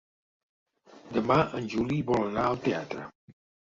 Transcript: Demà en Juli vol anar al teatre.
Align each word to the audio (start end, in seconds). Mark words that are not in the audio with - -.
Demà 1.19 1.39
en 1.61 1.71
Juli 1.77 2.01
vol 2.11 2.29
anar 2.33 2.51
al 2.51 2.63
teatre. 2.69 3.09